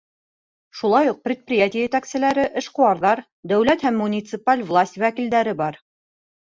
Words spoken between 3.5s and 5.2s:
дәүләт һәм муниципаль власть